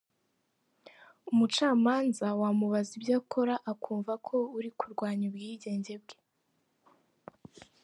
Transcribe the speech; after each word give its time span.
Umucamanza 1.31 2.27
wamubaza 2.41 2.91
ibyo 2.97 3.13
akora 3.19 3.55
akumva 3.71 4.13
ko 4.27 4.37
uri 4.57 4.69
kurwanya 4.79 5.23
ubwigenge 5.29 5.93
bwe. 6.01 6.17